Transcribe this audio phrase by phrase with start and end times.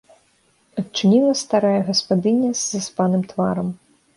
[0.81, 3.67] Адчыніла старая гаспадыня з заспаным тварам.